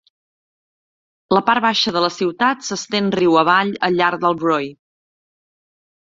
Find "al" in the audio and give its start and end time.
3.89-3.97